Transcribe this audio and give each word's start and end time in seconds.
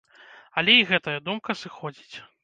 Але 0.61 0.73
і 0.77 0.87
гэтая 0.91 1.13
думка 1.27 1.55
сыходзіць. 1.61 2.17